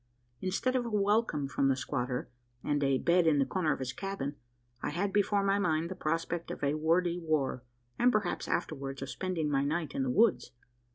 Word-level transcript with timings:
Instead 0.41 0.75
of 0.75 0.83
a 0.83 0.89
welcome 0.89 1.47
from 1.47 1.67
the 1.67 1.75
squatter, 1.75 2.27
and 2.63 2.83
a 2.83 2.97
bed 2.97 3.27
in 3.27 3.37
the 3.37 3.45
corner 3.45 3.71
of 3.71 3.77
his 3.77 3.93
cabin, 3.93 4.35
I 4.81 4.89
had 4.89 5.13
before 5.13 5.43
my 5.43 5.59
mind 5.59 5.91
the 5.91 5.95
prospect 5.95 6.49
of 6.49 6.63
a 6.63 6.73
wordy 6.73 7.19
war; 7.19 7.61
and, 7.99 8.11
perhaps 8.11 8.47
afterwards, 8.47 9.03
of 9.03 9.11
spending 9.11 9.51
my 9.51 9.63
night 9.63 9.93
in 9.93 10.01
the 10.01 10.09
woods. 10.09 10.53